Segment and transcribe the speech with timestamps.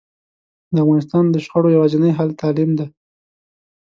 [0.73, 2.85] د افغانستان د شخړو یواځینی حل تعلیم ده